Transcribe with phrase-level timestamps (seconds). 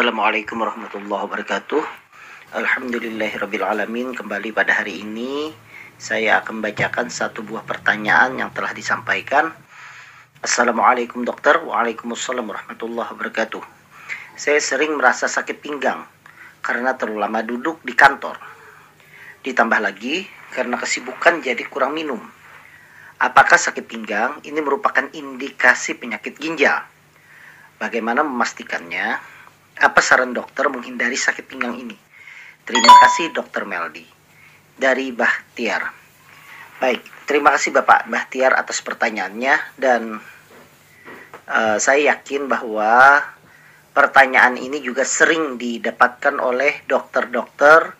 [0.00, 1.84] Assalamualaikum warahmatullahi wabarakatuh.
[2.56, 4.16] Alhamdulillahirrabbilalamin.
[4.16, 5.52] Kembali pada hari ini
[6.00, 9.52] saya akan bacakan satu buah pertanyaan yang telah disampaikan.
[10.40, 11.60] Assalamualaikum dokter.
[11.60, 13.60] Waalaikumsalam warahmatullahi wabarakatuh.
[14.40, 16.08] Saya sering merasa sakit pinggang
[16.64, 18.40] karena terlalu lama duduk di kantor.
[19.44, 20.24] Ditambah lagi
[20.56, 22.24] karena kesibukan jadi kurang minum.
[23.20, 26.88] Apakah sakit pinggang ini merupakan indikasi penyakit ginjal?
[27.76, 29.39] Bagaimana memastikannya?
[29.80, 31.96] Apa saran dokter menghindari sakit pinggang ini?
[32.68, 34.04] Terima kasih dokter Meldi.
[34.76, 35.88] Dari Bahtiar.
[36.80, 40.20] Baik, terima kasih Bapak Bahtiar atas pertanyaannya dan
[41.48, 43.20] uh, saya yakin bahwa
[43.92, 47.92] pertanyaan ini juga sering didapatkan oleh dokter-dokter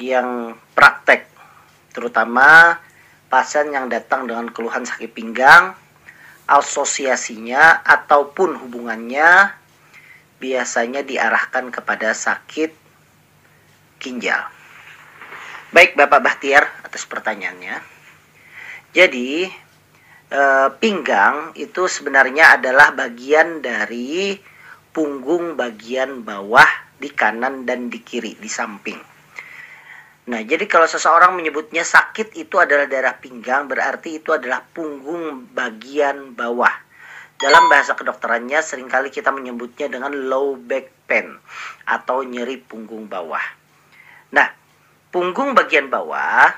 [0.00, 1.28] yang praktek,
[1.92, 2.80] terutama
[3.28, 5.76] pasien yang datang dengan keluhan sakit pinggang
[6.50, 9.59] asosiasinya ataupun hubungannya
[10.40, 12.72] biasanya diarahkan kepada sakit
[14.00, 14.48] ginjal.
[15.70, 17.78] Baik Bapak Bahtiar atas pertanyaannya.
[18.90, 19.46] Jadi
[20.32, 24.34] eh, pinggang itu sebenarnya adalah bagian dari
[24.90, 26.66] punggung bagian bawah
[26.98, 28.98] di kanan dan di kiri di samping.
[30.30, 36.36] Nah, jadi kalau seseorang menyebutnya sakit itu adalah daerah pinggang, berarti itu adalah punggung bagian
[36.38, 36.70] bawah.
[37.40, 41.40] Dalam bahasa kedokterannya sering kali kita menyebutnya dengan low back pain
[41.88, 43.40] atau nyeri punggung bawah.
[44.36, 44.52] Nah,
[45.08, 46.52] punggung bagian bawah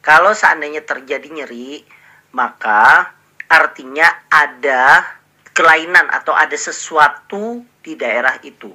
[0.00, 1.84] kalau seandainya terjadi nyeri,
[2.32, 3.12] maka
[3.44, 5.04] artinya ada
[5.52, 8.72] kelainan atau ada sesuatu di daerah itu.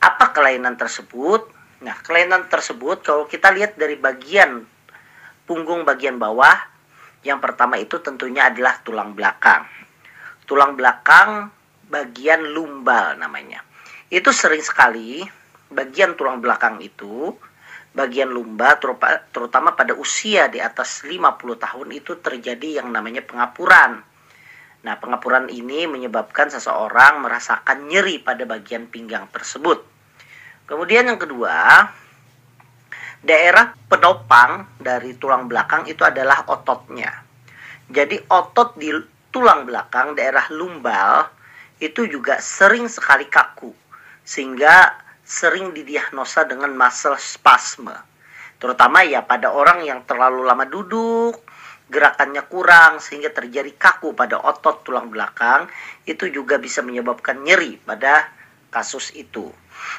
[0.00, 1.52] Apa kelainan tersebut?
[1.84, 4.64] Nah, kelainan tersebut kalau kita lihat dari bagian
[5.44, 6.56] punggung bagian bawah,
[7.28, 9.68] yang pertama itu tentunya adalah tulang belakang.
[10.44, 11.48] Tulang belakang
[11.88, 13.64] bagian lumbal namanya.
[14.12, 15.24] Itu sering sekali
[15.72, 17.34] bagian tulang belakang itu,
[17.94, 18.78] bagian lumba
[19.30, 21.18] terutama pada usia di atas 50
[21.58, 24.02] tahun itu terjadi yang namanya pengapuran.
[24.84, 29.80] Nah, pengapuran ini menyebabkan seseorang merasakan nyeri pada bagian pinggang tersebut.
[30.68, 31.88] Kemudian yang kedua,
[33.24, 37.08] daerah penopang dari tulang belakang itu adalah ototnya.
[37.88, 38.92] Jadi otot di
[39.34, 41.26] tulang belakang daerah lumbal
[41.82, 43.74] itu juga sering sekali kaku
[44.22, 44.94] sehingga
[45.26, 47.98] sering didiagnosa dengan muscle spasme.
[48.62, 51.42] Terutama ya pada orang yang terlalu lama duduk,
[51.90, 55.66] gerakannya kurang sehingga terjadi kaku pada otot tulang belakang,
[56.06, 58.30] itu juga bisa menyebabkan nyeri pada
[58.70, 59.50] kasus itu.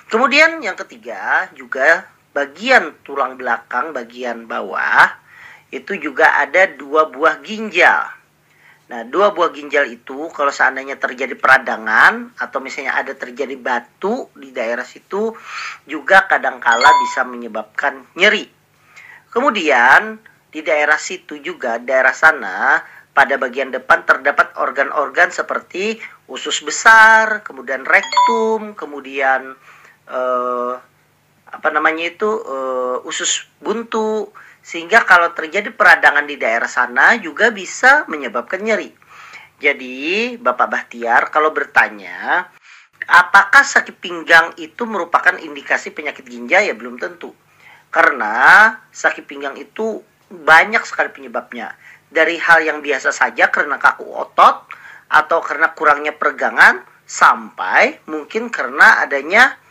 [0.10, 5.12] Kemudian yang ketiga juga bagian tulang belakang bagian bawah
[5.70, 8.25] itu juga ada dua buah ginjal.
[8.86, 14.54] Nah, dua buah ginjal itu kalau seandainya terjadi peradangan atau misalnya ada terjadi batu di
[14.54, 15.34] daerah situ
[15.90, 18.46] juga kadangkala bisa menyebabkan nyeri.
[19.34, 20.22] Kemudian
[20.54, 22.78] di daerah situ juga daerah sana
[23.16, 25.98] pada bagian depan terdapat organ-organ seperti
[26.30, 29.58] usus besar, kemudian rektum, kemudian
[30.14, 30.78] uh,
[31.56, 34.30] apa namanya itu uh, usus buntu
[34.66, 38.92] sehingga kalau terjadi peradangan di daerah sana juga bisa menyebabkan nyeri.
[39.62, 42.50] Jadi Bapak Bahtiar kalau bertanya
[43.08, 47.32] apakah sakit pinggang itu merupakan indikasi penyakit ginjal ya belum tentu.
[47.94, 51.78] Karena sakit pinggang itu banyak sekali penyebabnya.
[52.12, 54.68] Dari hal yang biasa saja karena kaku otot
[55.08, 59.62] atau karena kurangnya peregangan sampai mungkin karena adanya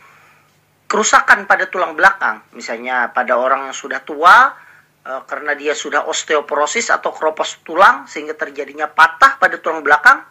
[0.85, 4.53] kerusakan pada tulang belakang, misalnya pada orang yang sudah tua
[5.01, 10.21] e, karena dia sudah osteoporosis atau keropos tulang sehingga terjadinya patah pada tulang belakang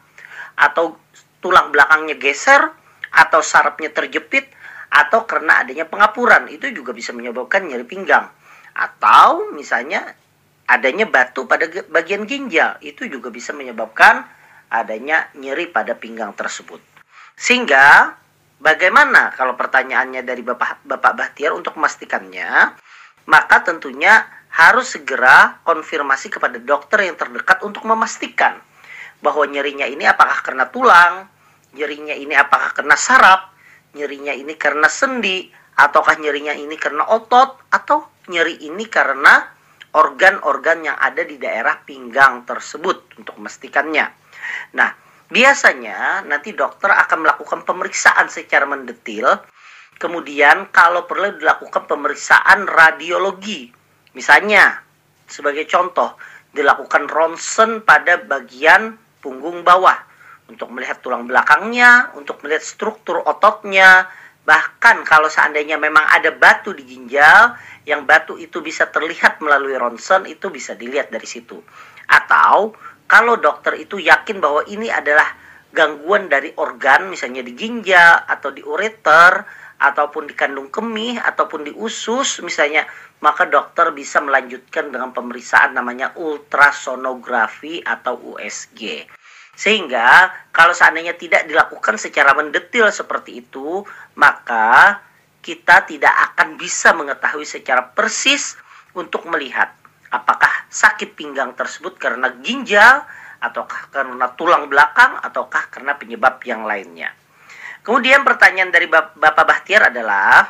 [0.54, 0.98] atau
[1.42, 2.70] tulang belakangnya geser
[3.14, 4.50] atau sarafnya terjepit
[4.94, 6.46] atau karena adanya pengapuran.
[6.46, 8.30] Itu juga bisa menyebabkan nyeri pinggang.
[8.74, 10.14] Atau misalnya
[10.70, 12.78] adanya batu pada bagian ginjal.
[12.78, 14.22] Itu juga bisa menyebabkan
[14.70, 16.78] adanya nyeri pada pinggang tersebut.
[17.34, 18.14] Sehingga
[18.58, 22.78] Bagaimana kalau pertanyaannya dari Bapak Bapak Bahtiar untuk memastikannya?
[23.24, 24.24] Maka tentunya
[24.54, 28.60] harus segera konfirmasi kepada dokter yang terdekat untuk memastikan
[29.24, 31.26] bahwa nyerinya ini apakah karena tulang,
[31.72, 33.50] nyerinya ini apakah karena saraf,
[33.96, 39.42] nyerinya ini karena sendi, ataukah nyerinya ini karena otot, atau nyeri ini karena
[39.94, 44.06] organ-organ yang ada di daerah pinggang tersebut untuk memastikannya.
[44.76, 44.90] Nah,
[45.32, 49.26] Biasanya nanti dokter akan melakukan pemeriksaan secara mendetil.
[49.96, 53.70] Kemudian kalau perlu dilakukan pemeriksaan radiologi.
[54.14, 54.82] Misalnya
[55.24, 56.18] sebagai contoh
[56.54, 59.96] dilakukan ronsen pada bagian punggung bawah
[60.50, 64.06] untuk melihat tulang belakangnya, untuk melihat struktur ototnya
[64.44, 67.56] Bahkan kalau seandainya memang ada batu di ginjal,
[67.88, 71.64] yang batu itu bisa terlihat melalui ronsen, itu bisa dilihat dari situ.
[72.04, 75.26] Atau kalau dokter itu yakin bahwa ini adalah
[75.74, 81.72] gangguan dari organ, misalnya di ginjal atau di ureter, ataupun di kandung kemih, ataupun di
[81.74, 82.86] usus, misalnya,
[83.20, 89.04] maka dokter bisa melanjutkan dengan pemeriksaan namanya ultrasonografi atau USG.
[89.54, 93.86] Sehingga kalau seandainya tidak dilakukan secara mendetil seperti itu,
[94.18, 94.98] maka
[95.44, 98.56] kita tidak akan bisa mengetahui secara persis
[98.96, 99.70] untuk melihat
[100.14, 103.02] apakah sakit pinggang tersebut karena ginjal
[103.42, 107.10] ataukah karena tulang belakang ataukah karena penyebab yang lainnya.
[107.84, 110.48] Kemudian pertanyaan dari Bapak Bahtiar adalah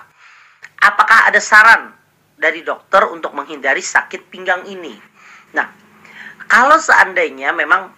[0.78, 1.90] apakah ada saran
[2.38, 4.94] dari dokter untuk menghindari sakit pinggang ini?
[5.56, 5.66] Nah,
[6.46, 7.90] kalau seandainya memang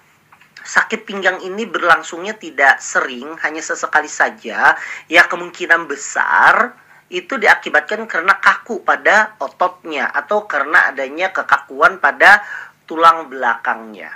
[0.64, 4.72] sakit pinggang ini berlangsungnya tidak sering, hanya sesekali saja,
[5.06, 12.42] ya kemungkinan besar itu diakibatkan karena kaku pada ototnya atau karena adanya kekakuan pada
[12.86, 14.10] tulang belakangnya.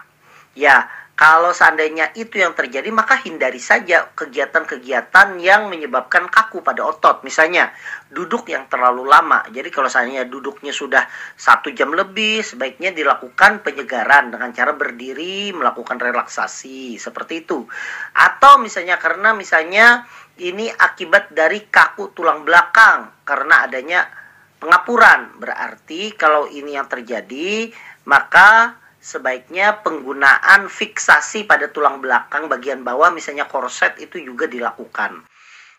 [0.59, 0.91] Ya,
[1.21, 7.21] kalau seandainya itu yang terjadi, maka hindari saja kegiatan-kegiatan yang menyebabkan kaku pada otot.
[7.29, 7.77] Misalnya,
[8.09, 9.45] duduk yang terlalu lama.
[9.53, 11.05] Jadi kalau seandainya duduknya sudah
[11.37, 17.69] satu jam lebih, sebaiknya dilakukan penyegaran dengan cara berdiri, melakukan relaksasi, seperti itu.
[18.17, 20.09] Atau misalnya karena misalnya
[20.41, 24.09] ini akibat dari kaku tulang belakang, karena adanya
[24.57, 25.37] pengapuran.
[25.37, 27.69] Berarti kalau ini yang terjadi,
[28.09, 35.25] maka sebaiknya penggunaan fiksasi pada tulang belakang bagian bawah misalnya korset itu juga dilakukan.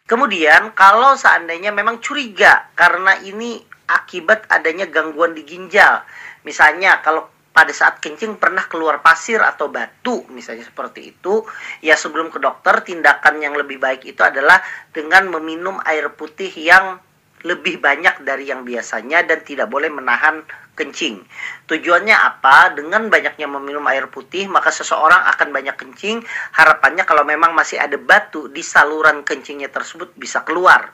[0.10, 6.02] Kemudian kalau seandainya memang curiga karena ini akibat adanya gangguan di ginjal.
[6.42, 11.44] Misalnya kalau pada saat kencing pernah keluar pasir atau batu misalnya seperti itu
[11.84, 14.64] ya sebelum ke dokter tindakan yang lebih baik itu adalah
[14.96, 17.04] dengan meminum air putih yang
[17.42, 20.46] lebih banyak dari yang biasanya dan tidak boleh menahan
[20.78, 21.26] kencing.
[21.66, 22.74] Tujuannya apa?
[22.78, 26.22] Dengan banyaknya meminum air putih, maka seseorang akan banyak kencing.
[26.54, 30.94] Harapannya kalau memang masih ada batu di saluran kencingnya tersebut bisa keluar.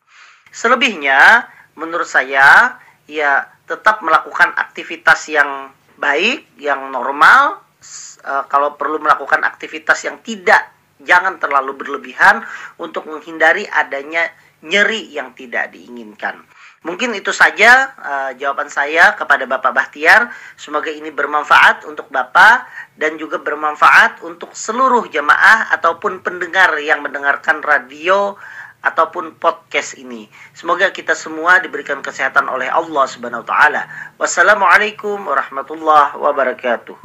[0.49, 1.45] Selebihnya,
[1.75, 7.61] menurut saya, ya tetap melakukan aktivitas yang baik, yang normal.
[8.21, 12.41] E, kalau perlu melakukan aktivitas yang tidak, jangan terlalu berlebihan
[12.81, 14.29] untuk menghindari adanya
[14.65, 16.41] nyeri yang tidak diinginkan.
[16.85, 20.29] Mungkin itu saja uh, jawaban saya kepada Bapak Bahtiar.
[20.55, 27.65] Semoga ini bermanfaat untuk Bapak dan juga bermanfaat untuk seluruh jemaah ataupun pendengar yang mendengarkan
[27.65, 28.37] radio
[28.81, 30.29] ataupun podcast ini.
[30.53, 33.81] Semoga kita semua diberikan kesehatan oleh Allah Subhanahu wa taala.
[34.21, 36.95] Wassalamualaikum warahmatullahi wabarakatuh.